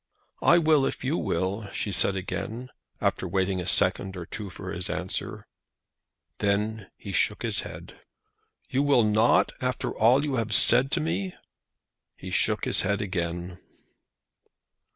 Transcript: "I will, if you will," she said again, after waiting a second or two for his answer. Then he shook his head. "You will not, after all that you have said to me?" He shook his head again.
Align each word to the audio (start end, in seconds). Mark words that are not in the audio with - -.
"I 0.41 0.57
will, 0.57 0.87
if 0.87 1.03
you 1.03 1.15
will," 1.15 1.69
she 1.73 1.91
said 1.91 2.15
again, 2.15 2.69
after 2.99 3.27
waiting 3.27 3.61
a 3.61 3.67
second 3.67 4.17
or 4.17 4.25
two 4.25 4.49
for 4.49 4.71
his 4.71 4.89
answer. 4.89 5.45
Then 6.39 6.89
he 6.97 7.11
shook 7.11 7.43
his 7.43 7.59
head. 7.59 7.99
"You 8.67 8.81
will 8.81 9.03
not, 9.03 9.51
after 9.61 9.91
all 9.91 10.19
that 10.19 10.25
you 10.25 10.37
have 10.37 10.55
said 10.55 10.89
to 10.93 11.01
me?" 11.01 11.35
He 12.15 12.31
shook 12.31 12.65
his 12.65 12.81
head 12.81 12.99
again. 12.99 13.59